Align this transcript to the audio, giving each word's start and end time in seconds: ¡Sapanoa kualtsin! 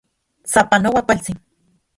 ¡Sapanoa 0.53 1.05
kualtsin! 1.07 1.37